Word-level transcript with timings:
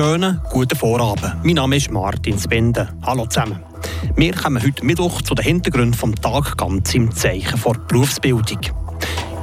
Schönen 0.00 0.40
guten 0.48 0.78
Vorabend. 0.78 1.44
Mein 1.44 1.56
Name 1.56 1.76
ist 1.76 1.90
Martin 1.90 2.38
Spinde. 2.38 2.88
Hallo 3.02 3.26
zusammen. 3.26 3.62
Wir 4.16 4.32
kommen 4.32 4.62
heute 4.62 4.82
Mittwoch 4.82 5.20
zu 5.20 5.34
den 5.34 5.44
Hintergründen 5.44 6.12
des 6.12 6.22
Tages 6.22 6.56
ganz 6.56 6.94
im 6.94 7.14
Zeichen 7.14 7.60
der 7.62 7.72
Berufsbildung. 7.86 8.60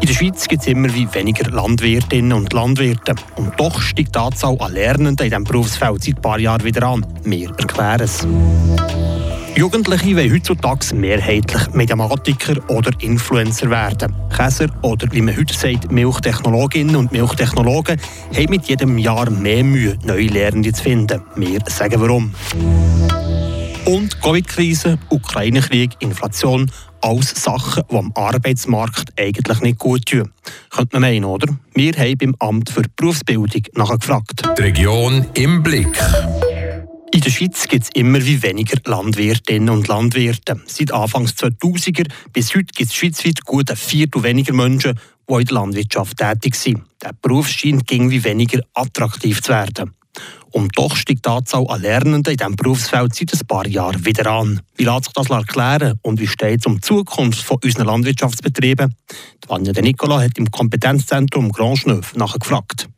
In 0.01 0.07
der 0.07 0.15
Schweiz 0.15 0.47
gibt 0.47 0.63
es 0.63 0.67
immer 0.67 0.91
wie 0.95 1.07
weniger 1.13 1.51
Landwirtinnen 1.51 2.33
und 2.33 2.53
Landwirte. 2.53 3.13
Und 3.35 3.53
doch 3.59 3.79
steigt 3.79 4.15
die 4.15 4.19
Anzahl 4.19 4.57
an 4.59 4.73
Lernenden 4.73 5.27
in 5.27 5.29
diesem 5.29 5.43
Berufsfeld 5.43 6.03
seit 6.03 6.15
ein 6.15 6.21
paar 6.23 6.39
Jahren 6.39 6.63
wieder 6.63 6.87
an. 6.87 7.05
Wir 7.23 7.49
erklären 7.49 8.01
es. 8.01 8.25
Jugendliche 9.57 10.15
wollen 10.15 10.33
heutzutage 10.33 10.93
mehrheitlich 10.93 11.73
Mediamatiker 11.73 12.57
oder 12.69 12.91
Influencer 12.99 13.71
werden. 13.71 14.13
Käser 14.29 14.67
oder 14.83 15.11
wie 15.11 15.21
man 15.21 15.35
heute 15.35 15.51
sagt, 15.51 15.91
Milchtechnologinnen 15.91 16.95
und 16.95 17.11
Milchtechnologen 17.11 17.99
haben 18.35 18.49
mit 18.51 18.65
jedem 18.65 18.99
Jahr 18.99 19.31
mehr 19.31 19.63
Mühe, 19.63 19.97
neue 20.03 20.27
Lehrende 20.27 20.71
zu 20.73 20.83
finden. 20.83 21.23
Wir 21.35 21.59
sagen 21.69 21.99
warum. 21.99 22.35
Und 23.85 24.21
Covid-Krise, 24.21 24.99
Ukraine-Krieg, 25.09 25.93
Inflation, 26.01 26.69
alles 27.01 27.31
Sachen, 27.31 27.81
die 27.89 27.95
am 27.95 28.11
Arbeitsmarkt 28.13 29.19
eigentlich 29.19 29.61
nicht 29.61 29.79
gut 29.79 30.05
tun. 30.05 30.29
Könnte 30.69 30.99
man 30.99 31.01
meinen, 31.01 31.25
oder? 31.25 31.47
Wir 31.73 31.93
haben 31.93 32.17
beim 32.19 32.35
Amt 32.37 32.69
für 32.69 32.83
Berufsbildung 32.95 33.63
nachgefragt. 33.73 34.43
Die 34.55 34.61
Region 34.61 35.25
im 35.33 35.63
Blick. 35.63 35.97
In 37.17 37.23
der 37.23 37.31
Schweiz 37.31 37.67
gibt 37.67 37.83
es 37.85 37.89
immer 37.95 38.23
wie 38.23 38.43
weniger 38.43 38.77
Landwirtinnen 38.85 39.71
und 39.71 39.87
Landwirte. 39.87 40.61
Seit 40.67 40.91
Anfangs 40.91 41.31
2000er 41.31 42.07
bis 42.31 42.53
heute 42.53 42.65
gibt 42.65 42.91
es 42.91 42.95
schweizweit 42.95 43.43
gut 43.43 43.71
ein 43.71 43.75
Viertel 43.75 44.21
weniger 44.21 44.53
Menschen, 44.53 44.99
die 45.27 45.33
in 45.33 45.45
der 45.45 45.55
Landwirtschaft 45.55 46.15
tätig 46.15 46.53
sind. 46.53 46.83
Der 47.01 47.13
Beruf 47.19 47.49
scheint 47.49 47.91
irgendwie 47.91 48.23
weniger 48.23 48.61
attraktiv 48.75 49.41
zu 49.41 49.49
werden. 49.51 49.95
Und 50.51 50.77
doch 50.77 50.95
steigt 50.95 51.25
die 51.25 51.29
Anzahl 51.31 51.65
an 51.67 51.81
Lernenden 51.81 52.33
in 52.33 52.37
diesem 52.37 52.55
Berufsfeld 52.55 53.15
seit 53.15 53.33
ein 53.33 53.47
paar 53.47 53.65
Jahren 53.65 54.05
wieder 54.05 54.27
an. 54.29 54.61
Wie 54.75 54.83
lässt 54.83 55.05
sich 55.05 55.13
das 55.13 55.31
erklären 55.31 55.97
und 56.03 56.19
wie 56.19 56.27
steht 56.27 56.59
es 56.59 56.67
um 56.67 56.75
die 56.75 56.81
Zukunft 56.81 57.41
von 57.41 57.57
unseren 57.63 57.87
Landwirtschaftsbetrieben? 57.87 58.93
Vanja 59.47 59.73
de 59.73 59.81
Nicola 59.81 60.21
hat 60.21 60.37
im 60.37 60.51
Kompetenzzentrum 60.51 61.51
Grand 61.51 61.79
Schneuf 61.79 62.15
nachgefragt. 62.15 62.89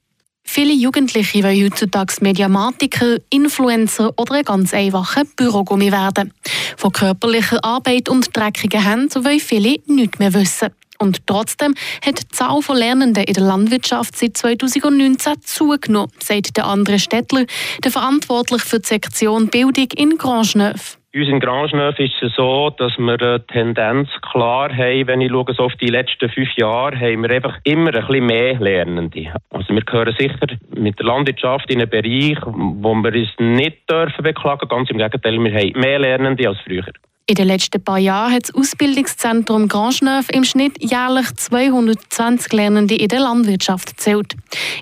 Viele 0.52 0.74
Jugendliche 0.74 1.44
wollen 1.44 1.64
heutzutage 1.64 2.16
Mediamatiker, 2.22 3.18
Influencer 3.30 4.12
oder 4.18 4.34
ein 4.34 4.44
ganz 4.44 4.74
einfacher 4.74 5.24
Bürogummi 5.36 5.92
werden. 5.92 6.34
Von 6.76 6.92
körperlicher 6.92 7.64
Arbeit 7.64 8.10
und 8.10 8.36
dreckigen 8.36 8.84
Händen 8.84 9.24
wollen 9.24 9.40
viele 9.40 9.78
nichts 9.86 10.18
mehr 10.18 10.34
wissen. 10.34 10.70
Und 10.98 11.28
trotzdem 11.28 11.76
hat 12.04 12.24
die 12.24 12.28
Zahl 12.30 12.64
von 12.64 12.78
Lernenden 12.78 13.26
in 13.26 13.34
der 13.36 13.44
Landwirtschaft 13.44 14.18
seit 14.18 14.38
2019 14.38 15.36
zugenommen, 15.44 16.12
sagt 16.22 16.58
der 16.58 16.66
andere 16.66 16.98
Städtler, 16.98 17.46
der 17.84 17.92
verantwortlich 17.92 18.64
für 18.64 18.80
die 18.80 18.88
Sektion 18.88 19.50
Bildung 19.50 19.88
in 19.96 20.18
Grandschneuf. 20.18 20.99
Uns 21.12 21.28
in 21.28 21.40
Grandschneuf 21.40 21.98
ist 21.98 22.22
es 22.22 22.36
so, 22.36 22.70
dass 22.70 22.96
wir 23.00 23.20
eine 23.20 23.44
Tendenz 23.48 24.10
klar 24.32 24.70
haben, 24.70 25.08
wenn 25.08 25.22
ich 25.22 25.32
schaue, 25.32 25.52
so 25.56 25.64
auf 25.64 25.74
die 25.82 25.88
letzten 25.88 26.30
fünf 26.30 26.56
Jahre, 26.56 26.96
haben 27.00 27.24
wir 27.24 27.32
einfach 27.32 27.58
immer 27.64 27.92
ein 27.96 28.06
bisschen 28.06 28.28
mehr 28.28 28.60
Lernende. 28.60 29.34
Also 29.50 29.74
wir 29.74 29.82
gehören 29.82 30.16
sicher 30.20 30.46
mit 30.76 31.00
der 31.00 31.08
Landwirtschaft 31.08 31.72
in 31.72 31.82
einen 31.82 31.90
Bereich, 31.90 32.38
wo 32.46 32.94
wir 32.94 33.12
uns 33.12 33.30
nicht 33.40 33.90
dürfen 33.90 34.22
beklagen. 34.24 34.68
Ganz 34.68 34.92
im 34.92 35.00
Gegenteil, 35.00 35.40
wir 35.44 35.52
haben 35.52 35.80
mehr 35.80 35.98
Lernende 35.98 36.48
als 36.48 36.60
früher. 36.60 36.86
In 37.30 37.36
den 37.36 37.46
letzten 37.46 37.84
paar 37.84 38.00
Jahren 38.00 38.34
hat 38.34 38.50
das 38.50 38.56
Ausbildungszentrum 38.56 39.68
Grandschneuf 39.68 40.32
im 40.34 40.44
Schnitt 40.44 40.82
jährlich 40.82 41.28
220 41.36 42.52
Lernende 42.52 42.96
in 42.96 43.08
der 43.08 43.20
Landwirtschaft 43.20 43.90
gezählt. 43.90 44.34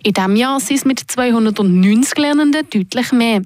In 0.02 0.14
diesem 0.14 0.38
Jahr 0.38 0.62
sind 0.62 0.78
es 0.78 0.86
mit 0.86 1.00
290 1.00 2.18
Lernenden 2.18 2.66
deutlich 2.74 3.12
mehr. 3.12 3.42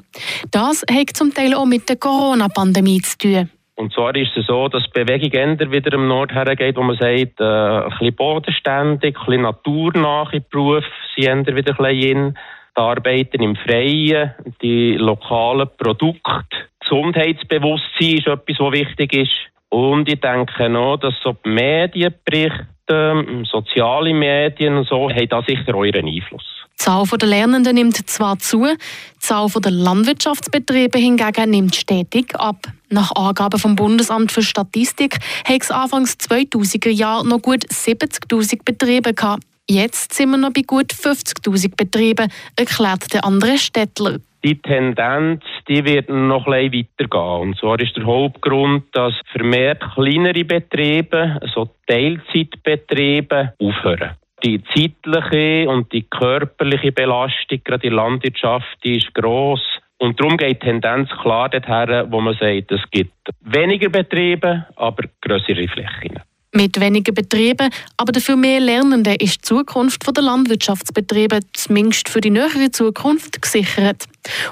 Das 0.51 0.85
hat 0.87 1.09
zum 1.15 1.33
Teil 1.33 1.55
auch 1.55 1.65
mit 1.65 1.89
der 1.89 1.95
Corona-Pandemie 1.95 3.01
zu 3.01 3.17
tun. 3.17 3.49
Und 3.73 3.91
zwar 3.91 4.15
ist 4.15 4.37
es 4.37 4.45
so, 4.45 4.67
dass 4.67 4.83
die 4.83 5.03
Bewegung 5.03 5.31
eher 5.31 5.71
wieder 5.71 5.93
im 5.93 6.07
Nord 6.07 6.31
hergeht, 6.31 6.77
wo 6.77 6.83
man 6.83 6.95
sagt, 6.95 7.39
äh, 7.39 7.43
ein 7.43 7.89
bisschen 7.89 8.15
bodenständig, 8.15 9.17
ein 9.17 9.25
bisschen 9.25 9.41
naturnahe 9.41 10.41
Berufe 10.41 10.85
sind 11.17 11.47
eher 11.47 11.55
wieder 11.55 11.71
ein 11.71 11.77
bisschen 11.77 12.17
in. 12.27 12.37
Die 12.77 12.79
Arbeiten 12.79 13.41
im 13.41 13.55
Freien, 13.55 14.35
die 14.61 14.93
lokalen 14.93 15.67
Produkte, 15.75 16.69
Gesundheitsbewusstsein 16.91 18.17
ist 18.17 18.27
etwas, 18.27 18.59
was 18.59 18.71
wichtig 18.73 19.13
ist. 19.13 19.31
Und 19.69 20.09
ich 20.09 20.19
denke 20.19 20.69
noch, 20.69 20.97
dass 20.97 21.13
so 21.23 21.37
die 21.45 21.49
Medienberichte, 21.49 23.45
soziale 23.49 24.13
Medien 24.13 24.75
und 24.75 24.87
so, 24.87 25.09
haben 25.09 25.29
da 25.29 25.41
sicher 25.47 25.73
euren 25.73 26.05
Einfluss. 26.05 26.43
Die 26.73 26.83
Zahl 26.83 27.05
der 27.05 27.29
Lernenden 27.29 27.75
nimmt 27.75 27.95
zwar 28.09 28.39
zu, 28.39 28.65
die 28.65 29.19
Zahl 29.19 29.47
der 29.63 29.71
Landwirtschaftsbetriebe 29.71 30.97
hingegen 30.97 31.49
nimmt 31.49 31.75
stetig 31.75 32.35
ab. 32.35 32.57
Nach 32.89 33.15
Angaben 33.15 33.59
vom 33.59 33.77
Bundesamt 33.77 34.31
für 34.33 34.41
Statistik 34.41 35.19
hat 35.45 35.61
es 35.61 35.71
anfangs 35.71 36.17
2000er 36.19 36.89
Jahre 36.89 37.25
noch 37.25 37.41
gut 37.41 37.65
70.000 37.65 38.65
Betriebe 38.65 39.13
gehabt. 39.13 39.43
Jetzt 39.69 40.13
sind 40.13 40.31
wir 40.31 40.37
noch 40.37 40.51
bei 40.51 40.63
gut 40.63 40.91
50.000 40.91 41.77
Betrieben, 41.77 42.29
erklärt 42.57 43.13
der 43.13 43.23
andere 43.23 43.57
Städtler 43.57 44.17
die 44.43 44.61
Tendenz 44.61 45.43
die 45.67 45.85
wird 45.85 46.09
noch 46.09 46.47
ein 46.47 46.71
bisschen 46.71 46.87
weitergehen. 46.99 47.41
Und 47.41 47.57
zwar 47.57 47.79
ist 47.79 47.95
der 47.95 48.05
Hauptgrund, 48.05 48.85
dass 48.93 49.13
vermehrt 49.31 49.81
kleinere 49.93 50.43
Betriebe, 50.43 51.39
so 51.53 51.69
Teilzeitbetriebe, 51.87 53.53
aufhören. 53.59 54.11
Die 54.43 54.61
zeitliche 54.73 55.69
und 55.69 55.93
die 55.93 56.03
körperliche 56.03 56.91
Belastung, 56.91 57.61
gerade 57.63 57.83
der 57.83 57.91
Landwirtschaft, 57.91 58.77
die 58.83 58.97
ist 58.97 59.13
gross. 59.13 59.61
Und 59.99 60.19
darum 60.19 60.35
geht 60.35 60.63
die 60.63 60.67
Tendenz 60.67 61.09
klar 61.21 61.47
dorthin, 61.49 62.11
wo 62.11 62.21
man 62.21 62.33
sagt, 62.33 62.71
es 62.71 62.81
gibt 62.89 63.13
weniger 63.41 63.89
Betriebe, 63.89 64.65
aber 64.75 65.03
größere 65.21 65.67
Flächen. 65.67 66.19
Mit 66.53 66.81
weniger 66.81 67.13
Betrieben, 67.13 67.69
aber 67.95 68.11
dafür 68.11 68.35
mehr 68.35 68.59
Lernende 68.59 69.15
ist 69.15 69.37
die 69.37 69.41
Zukunft 69.41 70.05
der 70.05 70.21
Landwirtschaftsbetriebe 70.21 71.39
zumindest 71.53 72.09
für 72.09 72.19
die 72.19 72.29
nähere 72.29 72.71
Zukunft 72.71 73.41
gesichert. 73.41 74.05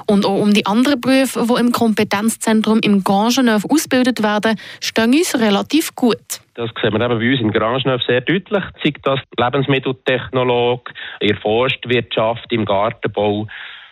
Und 0.07 0.25
auch 0.25 0.39
um 0.39 0.53
die 0.53 0.65
anderen 0.65 1.01
Berufe, 1.01 1.45
die 1.45 1.59
im 1.59 1.73
Kompetenzzentrum 1.73 2.79
im 2.83 3.03
Grangeneuve 3.03 3.69
ausgebildet 3.69 4.23
werden, 4.23 4.57
stehen 4.79 5.13
uns 5.13 5.37
relativ 5.37 5.93
gut. 5.93 6.39
Das 6.53 6.69
sehen 6.81 6.93
wir 6.93 7.01
eben 7.01 7.19
bei 7.19 7.31
uns 7.31 7.41
in 7.41 7.51
Grangeneuve 7.51 8.03
sehr 8.07 8.21
deutlich. 8.21 8.63
Zeigt 8.81 9.05
das 9.05 9.19
Lebensmitteltechnolog, 9.37 10.89
in 11.19 11.27
der 11.27 11.37
Forstwirtschaft, 11.37 12.49
im 12.51 12.63
Gartenbau. 12.63 13.45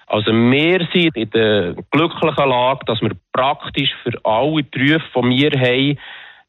Also 0.05 0.31
wir 0.31 0.87
sind 0.93 1.17
in 1.17 1.29
der 1.31 1.75
glücklichen 1.91 2.49
Lage, 2.49 2.85
dass 2.85 3.01
wir 3.01 3.11
praktisch 3.33 3.89
für 4.03 4.17
alle 4.23 4.63
Berufe, 4.63 5.29
die 5.29 5.41
wir 5.41 5.59
haben, 5.59 5.97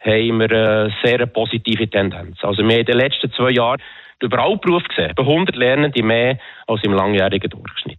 haben 0.01 0.39
wir 0.39 0.51
eine 0.51 0.95
sehr 1.03 1.27
positive 1.27 1.89
Tendenz. 1.89 2.39
Also 2.43 2.63
wir 2.63 2.71
haben 2.73 2.81
in 2.81 2.87
den 2.87 2.99
letzten 2.99 3.33
zwei 3.33 3.51
Jahren 3.51 3.81
überall 4.21 4.57
Beruf 4.59 4.83
gesehen, 4.85 5.13
bei 5.17 5.23
100 5.23 5.57
Lernende 5.57 6.03
mehr 6.03 6.39
als 6.67 6.83
im 6.83 6.93
langjährigen 6.93 7.51
Durchschnitt. 7.51 7.99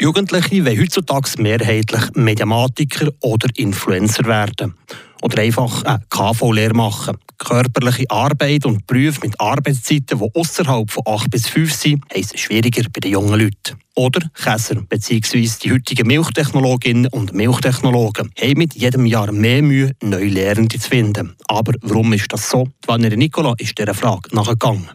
Jugendliche 0.00 0.64
wollen 0.64 0.80
heutzutage 0.80 1.42
mehrheitlich 1.42 2.02
Mediamatiker 2.14 3.08
oder 3.22 3.48
Influencer 3.56 4.26
werden. 4.26 4.74
Oder 5.22 5.42
einfach 5.42 5.82
eine 5.84 6.02
KV-Lehre 6.10 6.74
machen. 6.74 7.16
Körperliche 7.38 8.04
Arbeit 8.10 8.64
und 8.64 8.86
Berufe 8.86 9.20
mit 9.22 9.38
Arbeitszeiten, 9.40 10.18
die 10.18 10.30
außerhalb 10.34 10.90
von 10.90 11.02
8 11.06 11.30
bis 11.30 11.48
5 11.48 11.72
sind, 11.72 12.04
es 12.10 12.38
schwieriger 12.38 12.84
bei 12.92 13.00
den 13.00 13.12
jungen 13.12 13.38
Leuten. 13.38 13.78
Oder 13.94 14.20
Käser 14.34 14.76
bzw. 14.82 15.48
die 15.62 15.72
heutigen 15.72 16.06
Milchtechnologinnen 16.06 17.08
und 17.12 17.32
Milchtechnologen 17.32 18.30
haben 18.38 18.58
mit 18.58 18.74
jedem 18.74 19.06
Jahr 19.06 19.32
mehr 19.32 19.62
Mühe, 19.62 19.92
neue 20.02 20.26
Lehrende 20.26 20.78
zu 20.78 20.88
finden. 20.88 21.34
Aber 21.48 21.72
warum 21.82 22.12
ist 22.12 22.32
das 22.32 22.50
so? 22.50 22.68
Vanessa 22.86 23.16
Nicola 23.16 23.54
ist 23.58 23.78
dieser 23.78 23.94
Frage 23.94 24.34
nachgegangen. 24.34 24.90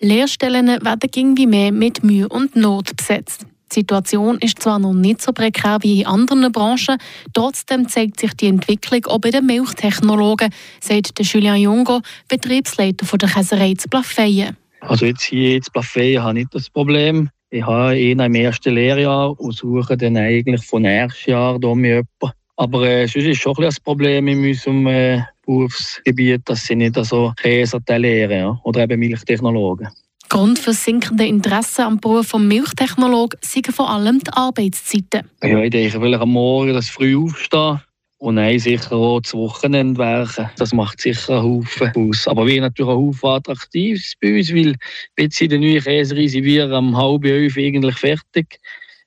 Lehrstellen 0.00 0.66
werden 0.66 1.10
irgendwie 1.14 1.46
mehr 1.46 1.72
mit 1.72 2.04
Mühe 2.04 2.28
und 2.28 2.54
Not 2.54 2.96
besetzt. 2.96 3.46
Die 3.72 3.80
Situation 3.80 4.38
ist 4.38 4.62
zwar 4.62 4.78
noch 4.78 4.94
nicht 4.94 5.22
so 5.22 5.32
prekär 5.32 5.78
wie 5.82 6.00
in 6.00 6.06
anderen 6.06 6.50
Branchen, 6.52 6.96
trotzdem 7.34 7.88
zeigt 7.88 8.20
sich 8.20 8.34
die 8.34 8.46
Entwicklung 8.46 9.04
auch 9.06 9.18
bei 9.18 9.30
den 9.30 9.46
Milchtechnologen, 9.46 10.50
sagt 10.80 11.12
Julien 11.20 11.56
Jungo, 11.56 12.00
Betriebsleiter 12.28 13.18
der 13.18 13.28
Käserei 13.28 13.74
zu 13.74 13.88
Plafeyen. 13.88 14.56
Also 14.80 15.06
jetzt 15.06 15.24
hier 15.24 15.56
in 15.56 15.62
Plafeyen 15.72 16.22
habe 16.22 16.38
ich 16.38 16.44
nicht 16.44 16.54
das 16.54 16.70
Problem. 16.70 17.28
Ich 17.50 17.64
habe 17.64 17.98
ihn 17.98 18.20
im 18.20 18.34
ersten 18.34 18.74
Lehrjahr 18.74 19.38
und 19.40 19.54
suche 19.54 19.96
dann 19.96 20.16
eigentlich 20.16 20.64
von 20.64 20.82
nächstes 20.82 21.26
Jahr 21.26 21.58
da 21.58 21.74
mir 21.74 21.88
jemanden. 22.20 22.38
Aber 22.56 22.82
äh, 22.82 23.06
sonst 23.06 23.26
ist 23.26 23.40
schon 23.40 23.56
ein, 23.58 23.64
ein 23.64 23.74
Problem 23.84 24.28
in 24.28 24.44
unserem 24.44 24.86
äh, 24.86 25.22
Berufsgebiet, 25.46 26.42
dass 26.44 26.66
sie 26.66 26.74
nicht 26.74 26.96
so 27.04 27.32
Käse 27.40 27.80
lehren 27.88 28.38
ja? 28.38 28.60
oder 28.64 28.82
eben 28.82 28.98
Milchtechnologen. 28.98 29.88
Grund 30.28 30.58
für 30.58 30.70
das 30.70 30.84
sinkende 30.84 31.26
Interesse 31.26 31.84
am 31.84 31.98
Beruf 31.98 32.32
des 32.32 32.40
Milchtechnologen 32.40 33.38
sind 33.42 33.68
vor 33.68 33.90
allem 33.90 34.18
die 34.20 34.32
Arbeitszeiten. 34.32 35.28
Ja, 35.42 35.62
ich 35.62 35.70
denke, 35.70 36.00
vielleicht 36.00 36.20
am 36.20 36.30
Morgen 36.30 36.74
das 36.74 36.88
früh 36.88 37.16
aufstehen 37.16 37.80
und 38.18 38.34
nein, 38.34 38.58
sicher 38.58 38.92
auch 38.92 39.20
das 39.20 39.32
Wochenende 39.32 39.98
werken. 39.98 40.50
Das 40.58 40.72
macht 40.72 41.00
sicher 41.00 41.38
einen 41.38 41.44
Haufen 41.44 41.92
aus. 41.94 42.26
Aber 42.26 42.46
wir 42.46 42.60
natürlich 42.60 42.90
auch 42.90 42.96
Haufen 42.96 43.28
attraktiv 43.28 44.12
bei 44.20 44.36
uns, 44.36 44.52
weil 44.52 44.74
jetzt 45.16 45.40
in 45.40 45.50
der 45.50 45.60
neuen 45.60 45.82
Käserei 45.82 46.26
sind 46.26 46.44
wir 46.44 46.70
am 46.70 46.96
halb 46.96 47.24
elf 47.24 47.56
eigentlich 47.56 47.96
fertig. 47.96 48.58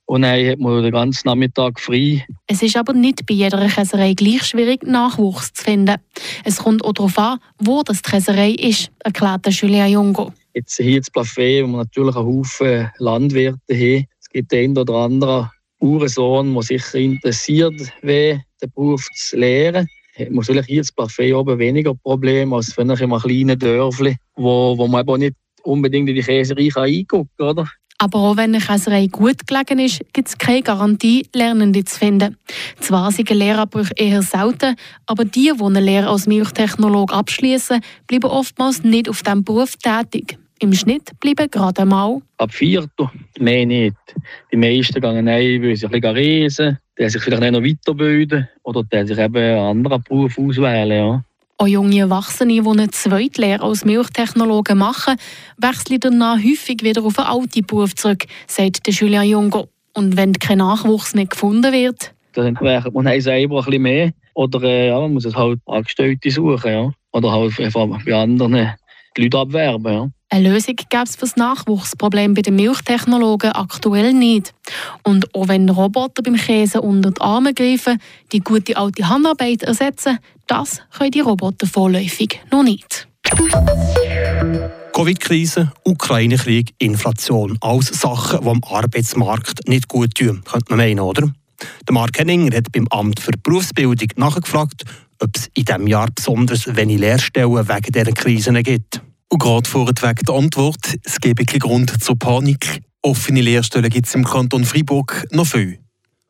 und 0.05 0.23
dann 0.23 0.45
hat 0.45 0.59
man 0.59 0.83
den 0.83 0.91
ganzen 0.91 1.27
Nachmittag 1.27 1.79
frei. 1.79 2.25
Es 2.47 2.61
ist 2.61 2.75
aber 2.75 2.93
nicht 2.93 3.25
bei 3.25 3.33
jeder 3.33 3.65
Käserei 3.67 4.13
gleich 4.13 4.43
schwierig, 4.43 4.83
Nachwuchs 4.83 5.53
zu 5.53 5.63
finden. 5.63 5.97
Es 6.43 6.57
kommt 6.57 6.83
auch 6.83 6.93
darauf 6.93 7.17
an, 7.17 7.39
wo 7.59 7.83
das 7.83 8.01
die 8.01 8.11
Käserei 8.11 8.51
ist, 8.51 8.91
erklärt 8.99 9.47
Julia 9.47 9.87
Jungo. 9.87 10.33
Jetzt 10.53 10.77
hier 10.77 10.99
das 10.99 11.11
Plafé, 11.11 11.63
wo 11.63 11.67
wir 11.67 11.77
natürlich 11.77 12.15
einen 12.15 12.25
Haufen 12.25 12.89
Landwirte 12.97 13.73
haben. 13.73 14.05
Es 14.19 14.29
gibt 14.29 14.51
den 14.51 14.77
oder 14.77 14.93
anderen 14.95 15.49
Uhrensohn, 15.79 16.53
der 16.53 16.63
sicher 16.63 16.99
interessiert 16.99 17.73
wäre, 18.01 18.43
den 18.61 18.71
Beruf 18.71 19.07
zu 19.15 19.37
lehren. 19.37 19.87
Man 20.29 20.43
vielleicht 20.43 20.67
hier 20.67 20.81
das 20.81 20.95
Plafé 20.95 21.35
oben 21.35 21.57
weniger 21.57 21.95
Probleme 21.95 22.55
als 22.55 22.77
wenn 22.77 22.89
in 22.89 22.97
einem 22.97 23.19
kleinen 23.19 23.57
Dörfli, 23.57 24.17
wo, 24.35 24.77
wo 24.77 24.87
man 24.87 25.01
aber 25.01 25.17
nicht 25.17 25.35
unbedingt 25.63 26.09
in 26.09 26.15
die 26.15 26.21
Käserei 26.21 26.69
eingucken 26.75 27.29
kann, 27.37 27.47
oder? 27.47 27.71
Aber 27.97 28.17
auch 28.17 28.37
wenn 28.37 28.55
eine 28.55 28.63
Käserei 28.63 29.05
gut 29.05 29.45
gelegen 29.45 29.77
ist, 29.77 30.01
gibt 30.11 30.27
es 30.27 30.37
keine 30.37 30.63
Garantie, 30.63 31.27
Lernende 31.35 31.85
zu 31.85 31.99
finden. 31.99 32.35
Zwar 32.79 33.11
sind 33.11 33.29
Lehrabbrüche 33.29 33.93
eher 33.95 34.23
selten, 34.23 34.75
aber 35.05 35.23
die, 35.23 35.51
die 35.55 35.63
eine 35.63 35.79
Lehre 35.79 36.09
als 36.09 36.25
Milchtechnolog 36.25 37.13
abschließen, 37.13 37.79
bleiben 38.07 38.31
oftmals 38.31 38.83
nicht 38.83 39.07
auf 39.07 39.21
diesem 39.21 39.43
Beruf 39.43 39.75
tätig. 39.75 40.39
Im 40.61 40.73
Schnitt 40.73 41.19
bleiben 41.19 41.49
gerade 41.49 41.85
mal. 41.85 42.21
Ab 42.37 42.53
Viertel, 42.53 43.09
mehr 43.39 43.65
nicht. 43.65 43.95
Die 44.51 44.57
meisten 44.57 45.01
gehen 45.01 45.27
ein, 45.27 45.63
weil 45.63 45.75
sie 45.75 45.87
ein 45.87 45.91
bisschen 45.91 46.15
reisen, 46.15 46.77
die 46.99 47.09
sich 47.09 47.23
vielleicht 47.23 47.51
noch 47.51 47.63
weiterbilden 47.63 48.47
oder 48.61 48.83
die 48.83 49.07
sich 49.07 49.17
eben 49.17 49.37
einen 49.37 49.57
anderen 49.57 50.03
Beruf 50.03 50.37
auswählen. 50.37 50.91
Ja. 50.91 51.23
Auch 51.57 51.65
junge 51.65 52.01
Erwachsene, 52.01 52.61
die 52.61 52.69
eine 52.69 52.91
Zweitlehre 52.91 53.63
als 53.63 53.85
Milchtechnologen 53.85 54.77
machen, 54.77 55.15
wechseln 55.57 55.99
danach 55.99 56.37
häufig 56.37 56.83
wieder 56.83 57.03
auf 57.03 57.17
einen 57.17 57.27
alten 57.27 57.65
Beruf 57.65 57.95
zurück, 57.95 58.25
sagt 58.45 58.87
Julia 58.87 59.23
Jungo. 59.23 59.67
Und 59.93 60.15
wenn 60.15 60.33
kein 60.33 60.59
Nachwuchs 60.59 61.15
mehr 61.15 61.25
gefunden 61.25 61.73
wird, 61.73 62.13
dann 62.33 62.55
werkt 62.61 62.93
man 62.93 63.19
selber 63.19 63.57
ein 63.57 63.65
bisschen 63.65 63.81
mehr. 63.81 64.11
Oder 64.35 64.61
äh, 64.61 64.89
ja, 64.89 64.99
man 64.99 65.13
muss 65.13 65.25
es 65.25 65.35
halt 65.35 65.59
Angestellte 65.65 66.29
suchen. 66.29 66.71
Ja. 66.71 66.91
Oder 67.13 67.31
halt 67.31 67.59
einfach 67.59 67.87
bei 68.05 68.13
anderen 68.13 68.73
die 69.17 69.23
Leute 69.23 69.39
abwerben. 69.39 69.93
Ja. 69.93 70.09
Eine 70.33 70.53
Lösung 70.53 70.77
gäbe 70.77 71.03
es 71.03 71.17
für 71.17 71.25
das 71.25 71.35
Nachwuchsproblem 71.35 72.33
bei 72.35 72.41
den 72.41 72.55
Milchtechnologen 72.55 73.51
aktuell 73.51 74.13
nicht. 74.13 74.53
Und 75.03 75.35
auch 75.35 75.49
wenn 75.49 75.67
Roboter 75.67 76.23
beim 76.23 76.37
Käse 76.37 76.79
unter 76.79 77.11
die 77.11 77.19
Arme 77.19 77.53
greifen, 77.53 77.99
die 78.31 78.39
gute 78.39 78.77
alte 78.77 79.09
Handarbeit 79.09 79.63
ersetzen, 79.63 80.19
das 80.47 80.83
können 80.97 81.11
die 81.11 81.19
Roboter 81.19 81.67
vorläufig 81.67 82.39
noch 82.49 82.63
nicht. 82.63 83.09
Covid-Krise, 84.93 85.73
Ukraine-Krieg, 85.83 86.75
Inflation. 86.77 87.57
Alles 87.59 87.87
Sachen, 87.87 88.39
die 88.41 88.47
am 88.47 88.61
Arbeitsmarkt 88.63 89.67
nicht 89.67 89.89
gut 89.89 90.15
tun, 90.15 90.43
könnte 90.49 90.65
man 90.69 90.77
meinen, 90.77 91.01
oder? 91.01 91.29
Der 91.85 91.93
Mark 91.93 92.17
Henninger 92.17 92.55
hat 92.55 92.71
beim 92.71 92.87
Amt 92.87 93.19
für 93.19 93.33
Berufsbildung 93.43 94.07
nachgefragt, 94.15 94.85
ob 95.19 95.35
es 95.35 95.49
in 95.55 95.65
diesem 95.65 95.87
Jahr 95.87 96.07
besonders 96.15 96.73
wenig 96.73 96.99
Lehrstellen 96.99 97.67
wegen 97.67 97.91
dieser 97.91 98.13
Krisen 98.13 98.63
gibt. 98.63 99.01
Und 99.31 99.39
gerade 99.39 99.69
vorweg 99.69 100.25
die 100.27 100.33
Antwort, 100.33 100.93
es 101.05 101.21
gebe 101.21 101.45
keinen 101.45 101.59
Grund 101.59 102.03
zur 102.03 102.19
Panik. 102.19 102.81
Offene 103.01 103.39
Lehrstellen 103.39 103.89
gibt 103.89 104.07
es 104.07 104.13
im 104.13 104.25
Kanton 104.25 104.65
Freiburg 104.65 105.25
noch 105.31 105.47
viel. 105.47 105.79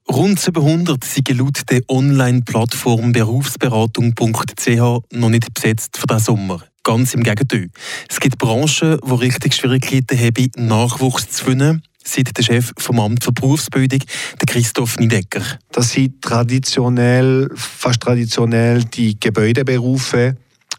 Rund 0.08 0.40
700 0.40 1.04
sind 1.04 1.30
laut 1.30 1.62
der 1.72 1.82
Online-Plattform 1.90 3.12
berufsberatung.ch 3.12 5.14
noch 5.14 5.30
nicht 5.30 5.52
besetzt 5.52 5.98
für 5.98 6.06
diesen 6.06 6.24
Sommer. 6.24 6.62
Ganz 6.84 7.16
im 7.16 7.24
Gegenteil. 7.24 7.70
Es 8.08 8.20
gibt 8.20 8.38
Branchen, 8.38 9.00
die 9.04 9.14
richtig 9.14 9.56
Schwierigkeiten 9.56 10.20
haben, 10.20 10.68
Nachwuchs 10.68 11.28
zu 11.30 11.46
finden 11.46 11.82
sagt 12.04 12.36
der 12.36 12.44
Chef 12.44 12.74
vom 12.78 13.00
Amt 13.00 13.24
für 13.24 13.32
Berufsbildung, 13.32 14.00
der 14.40 14.46
Christoph 14.48 14.98
Niedecker. 14.98 15.44
Das 15.72 15.92
sind 15.92 16.22
traditionell, 16.22 17.48
fast 17.56 18.02
traditionell 18.02 18.84
die 18.84 19.20
Gebäudeberufe, 19.20 20.36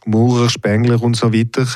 Maurer, 0.06 0.48
Spengler 0.48 1.02
und 1.02 1.16
so 1.16 1.32
weiter. 1.32 1.66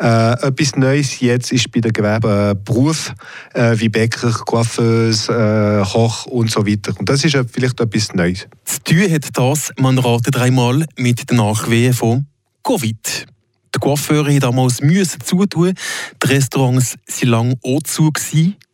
Äh, 0.00 0.46
etwas 0.46 0.76
Neues 0.76 1.20
jetzt 1.20 1.52
ist 1.52 1.70
bei 1.72 1.80
den 1.80 1.92
Gewerbeberufen 1.92 3.14
äh, 3.54 3.78
wie 3.78 3.88
Bäcker, 3.88 4.32
Coiffeuse, 4.32 5.32
äh, 5.32 5.84
Koch 5.90 6.26
und 6.26 6.50
so 6.50 6.66
weiter. 6.66 6.92
Und 6.98 7.08
das 7.08 7.24
ist 7.24 7.36
vielleicht 7.52 7.80
etwas 7.80 8.14
Neues. 8.14 8.46
Zu 8.64 8.82
tun 8.82 9.10
hat 9.10 9.28
das, 9.32 9.72
man 9.78 9.98
ratet 9.98 10.34
dreimal, 10.34 10.84
mit 10.96 11.30
den 11.30 11.36
Nachwehen 11.38 11.94
von 11.94 12.26
Covid. 12.62 13.26
Die 13.74 13.78
Coiffeure 13.80 14.30
mussten 14.52 14.88
damals 14.88 15.18
zutun. 15.24 15.74
Die 16.22 16.26
Restaurants 16.26 16.96
waren 17.20 17.28
lange 17.28 17.54
auch 17.62 17.82
zu. 17.82 18.12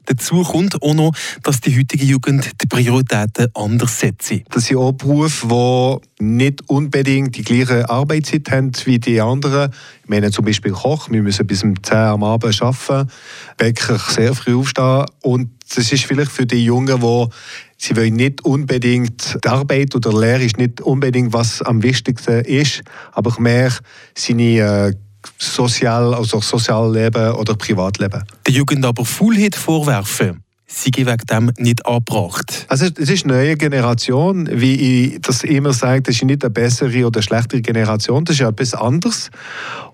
Dazu 0.07 0.43
kommt 0.43 0.83
auch 0.83 0.95
noch, 0.95 1.13
dass 1.43 1.61
die 1.61 1.79
heutige 1.79 2.05
Jugend 2.05 2.51
die 2.63 2.67
Prioritäten 2.67 3.49
anders 3.55 4.01
setzt. 4.01 4.33
Das 4.51 4.67
sind 4.67 4.79
auch 4.79 4.93
Berufe, 4.93 5.47
die 6.19 6.25
nicht 6.25 6.69
unbedingt 6.69 7.37
die 7.37 7.43
gleiche 7.43 7.89
Arbeitszeit 7.89 8.51
haben 8.51 8.73
wie 8.85 8.99
die 8.99 9.21
anderen. 9.21 9.73
Ich 10.03 10.09
meine 10.09 10.31
zum 10.31 10.45
Beispiel 10.45 10.73
Koch, 10.73 11.11
wir 11.11 11.23
müssen 11.23 11.47
bis 11.47 11.63
um 11.63 11.81
10 11.83 11.97
Uhr 11.97 12.03
am 12.03 12.25
Abend 12.25 12.63
arbeiten, 12.63 13.11
Bäcker 13.57 13.99
sehr 13.99 14.35
früh 14.35 14.57
aufstehen 14.57 15.05
und 15.23 15.51
das 15.75 15.93
ist 15.93 16.05
vielleicht 16.05 16.33
für 16.33 16.47
die 16.47 16.65
Jungen, 16.65 17.01
die 17.01 17.27
sie 17.77 17.97
wollen 17.97 18.15
nicht 18.15 18.45
unbedingt 18.45 19.39
die 19.45 19.49
Arbeit 19.49 19.95
oder 19.95 20.11
die 20.11 20.17
Lehre 20.17 20.43
ist 20.43 20.59
nicht 20.59 20.81
unbedingt 20.81 21.33
was 21.33 21.63
am 21.63 21.83
wichtigsten 21.83 22.45
ist, 22.45 22.83
aber 23.13 23.41
mehr 23.41 23.73
seine 24.15 24.89
äh, 24.89 24.95
sozial, 25.39 26.15
also 26.15 26.41
Sozialleben 26.41 27.33
oder 27.33 27.55
Privatleben. 27.55 28.25
Der 28.47 28.55
Jugend 28.55 28.85
aber 28.85 29.05
Faulheit 29.05 29.55
vorwerfen, 29.55 30.43
sie 30.67 30.93
wegen 30.95 31.17
dem 31.31 31.53
nicht 31.59 31.85
angebracht. 31.87 32.67
Also 32.69 32.87
es 32.87 33.11
ist 33.11 33.25
eine 33.25 33.35
neue 33.35 33.57
Generation, 33.57 34.49
wie 34.53 34.75
ich 35.15 35.21
das 35.23 35.45
immer 35.45 35.73
sage, 35.73 36.03
das 36.03 36.17
ist 36.17 36.25
nicht 36.25 36.45
eine 36.45 36.51
bessere 36.51 37.07
oder 37.07 37.23
schlechtere 37.23 37.61
Generation, 37.61 38.25
das 38.25 38.37
ist 38.37 38.43
etwas 38.43 38.75
anderes. 38.75 39.31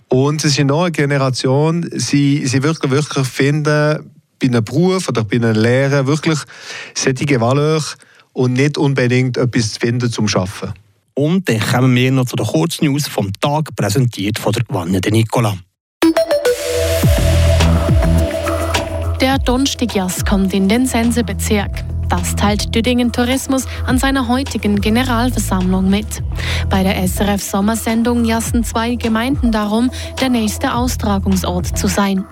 Und 0.09 0.45
es 0.45 0.53
ist 0.53 0.61
eine 0.61 0.69
neue 0.69 0.93
Generation, 0.93 1.89
sie, 1.93 2.47
sie 2.47 2.63
wirklich, 2.63 2.93
wirklich 2.93 3.27
finden, 3.27 4.11
bei 4.39 4.49
einem 4.49 4.65
Beruf 4.65 5.09
oder 5.09 5.25
bei 5.25 5.37
einer 5.37 5.55
Lehre 5.55 6.07
wirklich 6.07 6.39
solche 6.95 7.41
Valeur 7.41 7.83
und 8.33 8.53
nicht 8.53 8.77
unbedingt 8.77 9.39
etwas 9.39 9.73
zu 9.75 9.81
finden 9.81 10.11
zum 10.11 10.27
Arbeiten. 10.27 10.75
Und 11.19 11.49
dann 11.49 11.61
kommen 11.61 11.95
wir 11.95 12.13
noch 12.13 12.27
zu 12.27 12.37
den 12.37 12.45
Kurznews 12.45 13.09
vom 13.09 13.33
Tag, 13.41 13.75
präsentiert 13.75 14.39
von 14.39 14.53
der 14.53 14.65
Wanne 14.69 15.01
de 15.01 15.11
Nicola. 15.11 15.57
Der 19.21 19.39
Donstigias 19.39 20.25
kommt 20.27 20.53
in 20.53 20.69
den 20.69 20.85
Sensebezirk. 20.87 21.85
Das 22.09 22.37
teilt 22.37 22.75
Düdingen 22.75 23.13
Tourismus 23.13 23.67
an 23.87 23.99
seiner 23.99 24.29
heutigen 24.29 24.81
Generalversammlung 24.81 25.89
mit. 25.91 26.23
Bei 26.71 26.83
der 26.83 27.07
SRF 27.07 27.43
Sommersendung 27.43 28.25
jassen 28.25 28.65
zwei 28.65 28.95
Gemeinden 28.95 29.53
darum, 29.53 29.91
der 30.21 30.29
nächste 30.29 30.75
Austragungsort 30.75 31.77
zu 31.77 31.89
sein. 31.89 32.25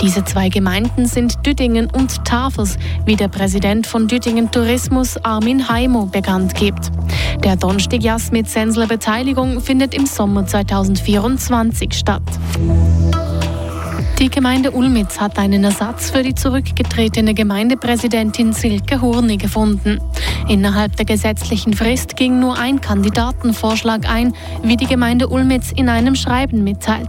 Diese 0.00 0.24
zwei 0.24 0.48
Gemeinden 0.48 1.06
sind 1.06 1.44
Düdingen 1.46 1.88
und 1.90 2.24
Tafels, 2.24 2.76
wie 3.04 3.16
der 3.16 3.28
Präsident 3.28 3.86
von 3.86 4.08
Düdingen 4.08 4.50
Tourismus 4.50 5.16
Armin 5.24 5.68
Heimo 5.68 6.06
bekannt 6.06 6.54
gibt. 6.54 6.90
Der 7.44 7.56
Donstigias 7.56 8.32
mit 8.32 8.48
Sensler 8.48 8.86
Beteiligung 8.86 9.60
findet 9.60 9.94
im 9.94 10.06
Sommer 10.06 10.46
2024 10.46 11.94
statt. 11.94 12.22
Die 14.20 14.28
Gemeinde 14.28 14.72
Ulmitz 14.72 15.18
hat 15.18 15.38
einen 15.38 15.64
Ersatz 15.64 16.10
für 16.10 16.22
die 16.22 16.34
zurückgetretene 16.34 17.32
Gemeindepräsidentin 17.32 18.52
Silke 18.52 19.00
Hurni 19.00 19.38
gefunden. 19.38 19.98
Innerhalb 20.46 20.94
der 20.96 21.06
gesetzlichen 21.06 21.72
Frist 21.72 22.16
ging 22.16 22.38
nur 22.38 22.58
ein 22.58 22.82
Kandidatenvorschlag 22.82 24.06
ein, 24.06 24.34
wie 24.62 24.76
die 24.76 24.86
Gemeinde 24.86 25.28
Ulmitz 25.28 25.72
in 25.72 25.88
einem 25.88 26.16
Schreiben 26.16 26.62
mitteilt. 26.64 27.08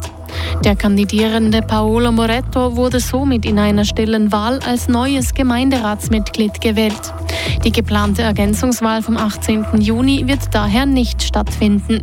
Der 0.63 0.77
kandidierende 0.77 1.61
Paolo 1.61 2.13
Moretto 2.13 2.77
wurde 2.77 3.01
somit 3.01 3.45
in 3.45 3.59
einer 3.59 3.83
stillen 3.83 4.31
Wahl 4.31 4.59
als 4.65 4.87
neues 4.87 5.33
Gemeinderatsmitglied 5.33 6.61
gewählt. 6.61 7.13
Die 7.65 7.73
geplante 7.73 8.21
Ergänzungswahl 8.21 9.01
vom 9.01 9.17
18. 9.17 9.65
Juni 9.79 10.27
wird 10.27 10.53
daher 10.53 10.85
nicht 10.85 11.23
stattfinden. 11.23 11.99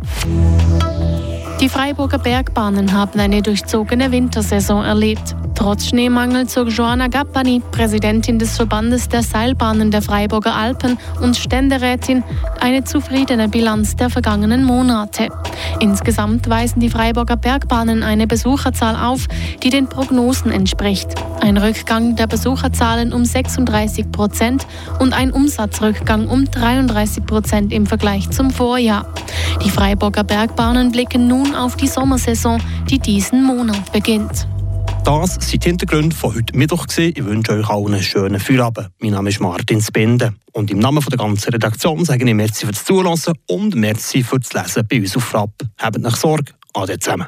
Die 1.61 1.67
Freiburger 1.67 2.19
Bergbahnen 2.19 2.93
haben 2.93 3.19
eine 3.19 3.41
durchzogene 3.41 4.13
Wintersaison 4.13 4.85
erlebt. 4.85 5.35
Trotz 5.55 5.87
Schneemangel 5.87 6.47
zog 6.47 6.69
Joanna 6.69 7.09
Gappani, 7.09 7.61
Präsidentin 7.71 8.39
des 8.39 8.55
Verbandes 8.55 9.09
der 9.09 9.23
Seilbahnen 9.23 9.91
der 9.91 10.01
Freiburger 10.01 10.55
Alpen 10.55 10.97
und 11.21 11.35
Ständerätin, 11.35 12.23
eine 12.61 12.85
zufriedene 12.85 13.49
Bilanz 13.49 13.97
der 13.97 14.09
vergangenen 14.09 14.63
Monate. 14.63 15.27
Insgesamt 15.81 16.49
weisen 16.49 16.79
die 16.79 16.89
Freiburger 16.89 17.35
Bergbahnen 17.35 18.03
eine 18.03 18.25
Besucherzahl 18.25 18.95
auf, 18.95 19.27
die 19.61 19.69
den 19.69 19.89
Prognosen 19.89 20.53
entspricht. 20.53 21.09
Ein 21.41 21.57
Rückgang 21.57 22.15
der 22.15 22.27
Besucherzahlen 22.27 23.13
um 23.13 23.23
36 23.23 24.11
Prozent 24.11 24.67
und 24.99 25.13
ein 25.13 25.31
Umsatzrückgang 25.31 26.27
um 26.27 26.45
33 26.45 27.25
Prozent 27.25 27.73
im 27.73 27.85
Vergleich 27.85 28.29
zum 28.29 28.51
Vorjahr. 28.51 29.13
Die 29.63 29.69
Freiburger 29.69 30.23
Bergbahnen 30.23 30.91
blicken 30.91 31.27
nun 31.27 31.55
auf 31.55 31.77
die 31.77 31.87
Sommersaison, 31.87 32.61
die 32.89 32.99
diesen 32.99 33.43
Monat 33.43 33.91
beginnt. 33.91 34.47
Das 35.05 35.35
sind 35.35 35.63
die 35.63 35.69
Hintergründe 35.69 36.15
von 36.15 36.35
heute 36.35 36.55
Mittwoch. 36.55 36.85
Ich 36.97 37.23
wünsche 37.23 37.53
euch 37.53 37.69
allen 37.69 37.93
einen 37.93 38.03
schönen 38.03 38.39
Feierabend. 38.39 38.89
Mein 38.99 39.11
Name 39.11 39.29
ist 39.29 39.39
Martin 39.39 39.81
Spinde 39.81 40.33
und 40.51 40.69
im 40.69 40.79
Namen 40.79 41.03
der 41.09 41.17
ganzen 41.17 41.51
Redaktion 41.51 42.03
sage 42.05 42.25
ich 42.25 42.33
merci 42.33 42.65
fürs 42.65 42.83
Zuhören 42.83 43.17
und 43.47 43.75
merci 43.75 44.23
fürs 44.23 44.53
Lesen 44.53 44.83
bei 44.87 44.99
uns 44.99 45.15
auf 45.15 45.23
Frapp. 45.23 45.51
Habt 45.77 45.97
nicht 45.99 46.17
Sorge, 46.17 46.51
ade 46.73 46.99
zusammen. 46.99 47.27